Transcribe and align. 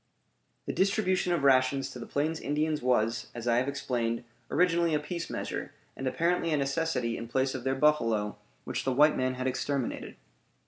The 0.65 0.73
distribution 0.73 1.31
of 1.31 1.43
rations 1.43 1.91
to 1.91 1.99
the 1.99 2.07
Plains 2.07 2.39
Indians 2.39 2.81
was, 2.81 3.27
as 3.35 3.47
I 3.47 3.57
have 3.57 3.67
explained, 3.67 4.23
originally 4.49 4.95
a 4.95 4.99
peace 4.99 5.29
measure, 5.29 5.73
and 5.95 6.07
apparently 6.07 6.51
a 6.51 6.57
necessity 6.57 7.19
in 7.19 7.27
place 7.27 7.53
of 7.53 7.63
their 7.63 7.75
buffalo 7.75 8.35
which 8.63 8.83
the 8.83 8.93
white 8.93 9.15
man 9.15 9.35
had 9.35 9.45
exterminated. 9.45 10.15